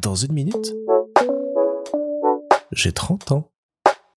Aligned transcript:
Dans 0.00 0.14
une 0.14 0.32
minute, 0.32 0.74
j'ai 2.72 2.92
30 2.92 3.32
ans. 3.32 3.50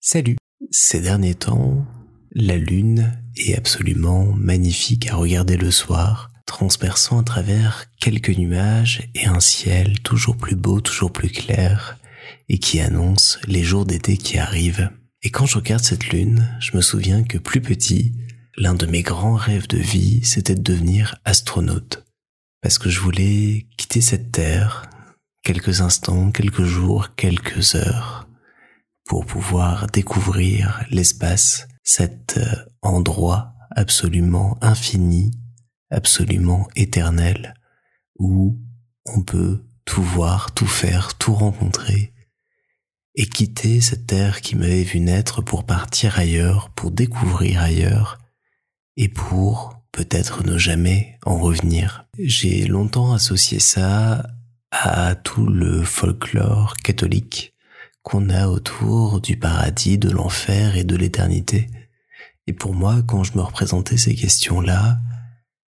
Salut. 0.00 0.36
Ces 0.70 1.00
derniers 1.00 1.34
temps, 1.34 1.84
la 2.32 2.56
lune 2.56 3.12
est 3.36 3.54
absolument 3.54 4.26
magnifique 4.32 5.10
à 5.10 5.16
regarder 5.16 5.56
le 5.56 5.70
soir, 5.70 6.30
transperçant 6.46 7.20
à 7.20 7.24
travers 7.24 7.86
quelques 8.00 8.36
nuages 8.36 9.10
et 9.14 9.26
un 9.26 9.40
ciel 9.40 10.00
toujours 10.00 10.36
plus 10.36 10.56
beau, 10.56 10.80
toujours 10.80 11.12
plus 11.12 11.30
clair, 11.30 11.98
et 12.48 12.58
qui 12.58 12.80
annonce 12.80 13.38
les 13.46 13.64
jours 13.64 13.86
d'été 13.86 14.16
qui 14.16 14.38
arrivent. 14.38 14.90
Et 15.22 15.30
quand 15.30 15.46
je 15.46 15.56
regarde 15.56 15.82
cette 15.82 16.08
lune, 16.08 16.48
je 16.60 16.76
me 16.76 16.82
souviens 16.82 17.24
que 17.24 17.38
plus 17.38 17.60
petit, 17.60 18.12
l'un 18.56 18.74
de 18.74 18.86
mes 18.86 19.02
grands 19.02 19.34
rêves 19.34 19.68
de 19.68 19.78
vie, 19.78 20.24
c'était 20.24 20.54
de 20.54 20.62
devenir 20.62 21.16
astronaute. 21.24 22.04
Parce 22.60 22.78
que 22.78 22.90
je 22.90 23.00
voulais 23.00 23.66
quitter 23.76 24.00
cette 24.00 24.30
terre, 24.30 24.88
quelques 25.42 25.80
instants, 25.80 26.30
quelques 26.30 26.64
jours, 26.64 27.14
quelques 27.16 27.74
heures, 27.74 28.28
pour 29.06 29.26
pouvoir 29.26 29.88
découvrir 29.88 30.84
l'espace, 30.90 31.66
cet 31.82 32.38
euh, 32.38 32.64
endroit 32.80 33.54
absolument 33.70 34.56
infini, 34.60 35.32
absolument 35.90 36.68
éternel, 36.76 37.54
où 38.18 38.58
on 39.06 39.22
peut 39.22 39.64
tout 39.84 40.02
voir, 40.02 40.52
tout 40.54 40.66
faire, 40.66 41.14
tout 41.18 41.34
rencontrer, 41.34 42.12
et 43.14 43.26
quitter 43.26 43.80
cette 43.80 44.06
terre 44.06 44.40
qui 44.40 44.56
m'avait 44.56 44.84
vu 44.84 45.00
naître 45.00 45.42
pour 45.42 45.64
partir 45.64 46.18
ailleurs, 46.18 46.70
pour 46.70 46.92
découvrir 46.92 47.60
ailleurs, 47.60 48.18
et 48.96 49.08
pour 49.08 49.82
peut-être 49.90 50.44
ne 50.46 50.56
jamais 50.56 51.18
en 51.26 51.36
revenir. 51.36 52.06
J'ai 52.18 52.66
longtemps 52.66 53.12
associé 53.12 53.58
ça 53.58 54.26
à 54.72 55.14
tout 55.14 55.46
le 55.46 55.84
folklore 55.84 56.76
catholique 56.78 57.54
qu'on 58.02 58.30
a 58.30 58.48
autour 58.48 59.20
du 59.20 59.36
paradis, 59.36 59.98
de 59.98 60.10
l'enfer 60.10 60.76
et 60.76 60.82
de 60.82 60.96
l'éternité. 60.96 61.68
Et 62.46 62.54
pour 62.54 62.74
moi, 62.74 63.02
quand 63.06 63.22
je 63.22 63.36
me 63.36 63.42
représentais 63.42 63.98
ces 63.98 64.14
questions-là, 64.14 64.98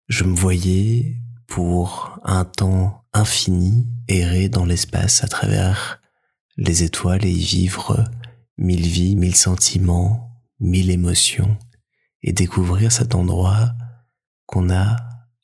je 0.09 0.25
me 0.25 0.35
voyais 0.35 1.17
pour 1.47 2.19
un 2.25 2.47
temps 2.47 3.05
infini 3.13 3.87
errer 4.09 4.49
dans 4.49 4.65
l'espace 4.65 5.23
à 5.23 5.29
travers 5.29 6.01
les 6.57 6.83
étoiles 6.83 7.25
et 7.25 7.31
y 7.31 7.45
vivre 7.45 8.05
mille 8.57 8.87
vies, 8.87 9.17
mille 9.17 9.37
sentiments, 9.37 10.31
mille 10.61 10.91
émotions 10.91 11.59
et 12.23 12.33
découvrir 12.33 12.91
cet 12.91 13.15
endroit 13.15 13.73
qu'on 14.47 14.63
n'a 14.63 14.97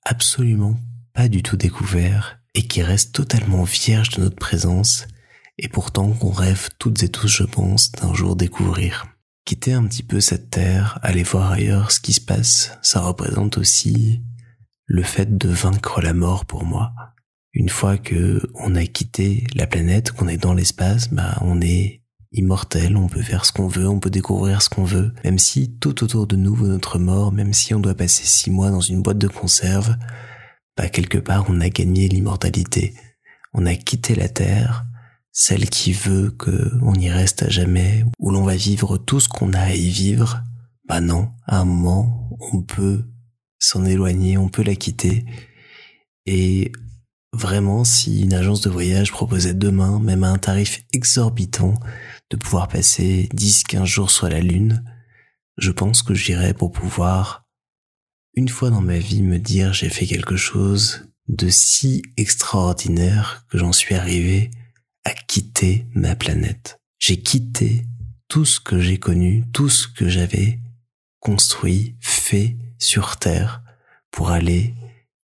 absolument 0.04 0.76
pas 1.12 1.28
du 1.28 1.42
tout 1.42 1.56
découvert 1.56 2.39
et 2.54 2.62
qui 2.62 2.82
reste 2.82 3.14
totalement 3.14 3.64
vierge 3.64 4.10
de 4.10 4.22
notre 4.22 4.36
présence 4.36 5.06
et 5.58 5.68
pourtant 5.68 6.10
qu'on 6.12 6.30
rêve 6.30 6.68
toutes 6.78 7.02
et 7.02 7.08
tous, 7.08 7.28
je 7.28 7.44
pense, 7.44 7.92
d'un 7.92 8.14
jour 8.14 8.34
découvrir. 8.34 9.06
Quitter 9.44 9.74
un 9.74 9.86
petit 9.86 10.02
peu 10.02 10.20
cette 10.20 10.50
terre, 10.50 10.98
aller 11.02 11.22
voir 11.22 11.50
ailleurs 11.50 11.90
ce 11.90 12.00
qui 12.00 12.12
se 12.12 12.20
passe, 12.20 12.78
ça 12.82 13.00
représente 13.00 13.58
aussi 13.58 14.22
le 14.86 15.02
fait 15.02 15.36
de 15.36 15.48
vaincre 15.48 16.00
la 16.00 16.14
mort 16.14 16.46
pour 16.46 16.64
moi. 16.64 16.92
Une 17.52 17.68
fois 17.68 17.98
que 17.98 18.42
on 18.54 18.74
a 18.74 18.86
quitté 18.86 19.44
la 19.54 19.66
planète, 19.66 20.12
qu'on 20.12 20.28
est 20.28 20.36
dans 20.36 20.54
l'espace, 20.54 21.12
bah 21.12 21.36
on 21.42 21.60
est 21.60 22.02
immortel, 22.32 22.96
on 22.96 23.08
peut 23.08 23.22
faire 23.22 23.44
ce 23.44 23.52
qu'on 23.52 23.66
veut, 23.66 23.88
on 23.88 23.98
peut 23.98 24.10
découvrir 24.10 24.62
ce 24.62 24.68
qu'on 24.68 24.84
veut, 24.84 25.12
même 25.24 25.38
si 25.38 25.76
tout 25.78 26.04
autour 26.04 26.26
de 26.26 26.36
nous 26.36 26.54
vaut 26.54 26.68
notre 26.68 26.98
mort, 26.98 27.32
même 27.32 27.52
si 27.52 27.74
on 27.74 27.80
doit 27.80 27.94
passer 27.94 28.24
six 28.24 28.50
mois 28.50 28.70
dans 28.70 28.80
une 28.80 29.02
boîte 29.02 29.18
de 29.18 29.28
conserve, 29.28 29.96
bah 30.80 30.88
quelque 30.88 31.18
part 31.18 31.44
on 31.50 31.60
a 31.60 31.68
gagné 31.68 32.08
l'immortalité. 32.08 32.94
On 33.52 33.66
a 33.66 33.74
quitté 33.74 34.14
la 34.14 34.30
Terre, 34.30 34.86
celle 35.30 35.68
qui 35.68 35.92
veut 35.92 36.30
que 36.30 36.72
on 36.80 36.94
y 36.94 37.10
reste 37.10 37.42
à 37.42 37.50
jamais, 37.50 38.02
où 38.18 38.30
l'on 38.30 38.44
va 38.44 38.56
vivre 38.56 38.96
tout 38.96 39.20
ce 39.20 39.28
qu'on 39.28 39.52
a 39.52 39.60
à 39.60 39.74
y 39.74 39.90
vivre. 39.90 40.42
Bah 40.88 41.02
non, 41.02 41.32
à 41.46 41.58
un 41.58 41.66
moment, 41.66 42.30
on 42.54 42.62
peut 42.62 43.04
s'en 43.58 43.84
éloigner, 43.84 44.38
on 44.38 44.48
peut 44.48 44.62
la 44.62 44.74
quitter. 44.74 45.26
Et 46.24 46.72
vraiment, 47.34 47.84
si 47.84 48.22
une 48.22 48.32
agence 48.32 48.62
de 48.62 48.70
voyage 48.70 49.12
proposait 49.12 49.52
demain, 49.52 50.00
même 50.00 50.24
à 50.24 50.30
un 50.30 50.38
tarif 50.38 50.80
exorbitant, 50.94 51.74
de 52.30 52.38
pouvoir 52.38 52.68
passer 52.68 53.28
10, 53.34 53.64
15 53.64 53.84
jours 53.84 54.10
sur 54.10 54.30
la 54.30 54.40
Lune, 54.40 54.82
je 55.58 55.72
pense 55.72 56.02
que 56.02 56.14
j'irais 56.14 56.54
pour 56.54 56.72
pouvoir, 56.72 57.39
une 58.34 58.48
fois 58.48 58.70
dans 58.70 58.80
ma 58.80 58.98
vie, 58.98 59.22
me 59.22 59.38
dire 59.38 59.72
j'ai 59.72 59.88
fait 59.88 60.06
quelque 60.06 60.36
chose 60.36 61.04
de 61.28 61.48
si 61.48 62.02
extraordinaire 62.16 63.44
que 63.48 63.58
j'en 63.58 63.72
suis 63.72 63.94
arrivé 63.94 64.50
à 65.04 65.12
quitter 65.12 65.86
ma 65.94 66.14
planète. 66.14 66.78
J'ai 66.98 67.20
quitté 67.20 67.86
tout 68.28 68.44
ce 68.44 68.60
que 68.60 68.80
j'ai 68.80 68.98
connu, 68.98 69.44
tout 69.52 69.68
ce 69.68 69.88
que 69.88 70.08
j'avais 70.08 70.60
construit, 71.18 71.96
fait 72.00 72.56
sur 72.78 73.16
Terre 73.16 73.62
pour 74.10 74.30
aller 74.30 74.74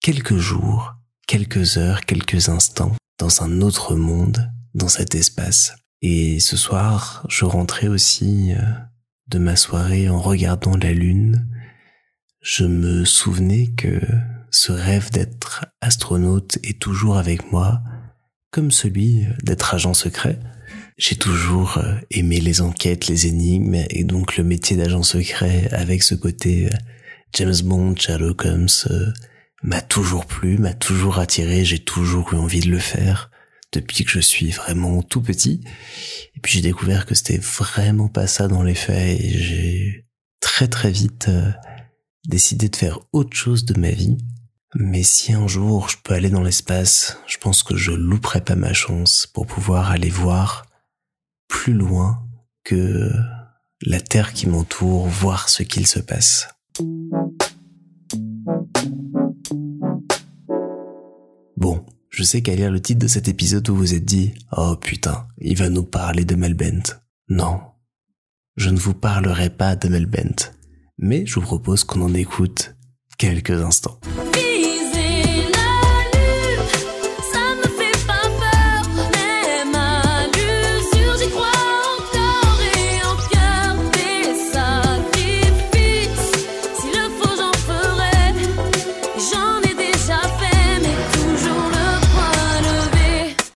quelques 0.00 0.36
jours, 0.36 0.94
quelques 1.26 1.76
heures, 1.76 2.04
quelques 2.04 2.48
instants 2.48 2.96
dans 3.18 3.42
un 3.42 3.60
autre 3.60 3.94
monde, 3.94 4.50
dans 4.74 4.88
cet 4.88 5.14
espace. 5.14 5.74
Et 6.00 6.40
ce 6.40 6.56
soir, 6.56 7.24
je 7.28 7.44
rentrais 7.44 7.88
aussi 7.88 8.52
euh, 8.52 8.62
de 9.28 9.38
ma 9.38 9.56
soirée 9.56 10.08
en 10.08 10.20
regardant 10.20 10.76
la 10.76 10.92
lune. 10.92 11.46
Je 12.42 12.64
me 12.64 13.04
souvenais 13.04 13.68
que 13.76 14.00
ce 14.50 14.72
rêve 14.72 15.12
d'être 15.12 15.64
astronaute 15.80 16.58
est 16.64 16.80
toujours 16.80 17.16
avec 17.16 17.52
moi, 17.52 17.80
comme 18.50 18.72
celui 18.72 19.24
d'être 19.44 19.74
agent 19.74 19.94
secret. 19.94 20.40
J'ai 20.98 21.14
toujours 21.14 21.78
euh, 21.78 21.94
aimé 22.10 22.40
les 22.40 22.60
enquêtes, 22.60 23.06
les 23.06 23.28
énigmes, 23.28 23.84
et 23.88 24.02
donc 24.02 24.36
le 24.36 24.42
métier 24.42 24.76
d'agent 24.76 25.04
secret 25.04 25.68
avec 25.70 26.02
ce 26.02 26.16
côté 26.16 26.66
euh, 26.66 26.76
James 27.34 27.54
Bond, 27.62 27.94
Sherlock 27.96 28.44
Holmes, 28.44 28.68
m'a 29.62 29.80
toujours 29.80 30.26
plu, 30.26 30.58
m'a 30.58 30.74
toujours 30.74 31.20
attiré, 31.20 31.64
j'ai 31.64 31.78
toujours 31.78 32.34
eu 32.34 32.36
envie 32.36 32.60
de 32.60 32.70
le 32.70 32.80
faire 32.80 33.30
depuis 33.72 34.04
que 34.04 34.10
je 34.10 34.20
suis 34.20 34.50
vraiment 34.50 35.00
tout 35.02 35.22
petit. 35.22 35.60
Et 36.34 36.40
puis 36.40 36.54
j'ai 36.54 36.60
découvert 36.60 37.06
que 37.06 37.14
c'était 37.14 37.38
vraiment 37.38 38.08
pas 38.08 38.26
ça 38.26 38.48
dans 38.48 38.64
les 38.64 38.74
faits 38.74 39.20
et 39.20 39.38
j'ai 39.38 40.06
très 40.40 40.66
très 40.66 40.90
vite 40.90 41.26
euh, 41.28 41.50
décidé 42.26 42.68
de 42.68 42.76
faire 42.76 43.00
autre 43.12 43.36
chose 43.36 43.64
de 43.64 43.78
ma 43.78 43.90
vie. 43.90 44.18
Mais 44.74 45.02
si 45.02 45.32
un 45.32 45.46
jour 45.46 45.88
je 45.88 45.96
peux 46.02 46.14
aller 46.14 46.30
dans 46.30 46.42
l'espace, 46.42 47.18
je 47.26 47.36
pense 47.38 47.62
que 47.62 47.76
je 47.76 47.92
louperai 47.92 48.40
pas 48.40 48.56
ma 48.56 48.72
chance 48.72 49.26
pour 49.26 49.46
pouvoir 49.46 49.90
aller 49.90 50.10
voir 50.10 50.66
plus 51.48 51.74
loin 51.74 52.26
que 52.64 53.12
la 53.82 54.00
Terre 54.00 54.32
qui 54.32 54.48
m'entoure, 54.48 55.06
voir 55.08 55.48
ce 55.48 55.62
qu'il 55.62 55.86
se 55.86 55.98
passe. 55.98 56.48
Bon, 61.56 61.84
je 62.08 62.22
sais 62.22 62.42
qu'à 62.42 62.54
lire 62.54 62.70
le 62.70 62.80
titre 62.80 63.00
de 63.00 63.08
cet 63.08 63.28
épisode 63.28 63.68
vous 63.68 63.76
vous 63.76 63.94
êtes 63.94 64.04
dit 64.04 64.32
Oh 64.56 64.76
putain, 64.76 65.26
il 65.38 65.56
va 65.56 65.68
nous 65.68 65.84
parler 65.84 66.24
de 66.24 66.34
Melbent. 66.34 66.94
Non, 67.28 67.60
je 68.56 68.70
ne 68.70 68.78
vous 68.78 68.94
parlerai 68.94 69.50
pas 69.50 69.76
de 69.76 69.88
Melbent, 69.88 70.52
mais 71.02 71.26
je 71.26 71.34
vous 71.34 71.42
propose 71.42 71.84
qu'on 71.84 72.00
en 72.00 72.14
écoute 72.14 72.74
quelques 73.18 73.50
instants. 73.50 73.98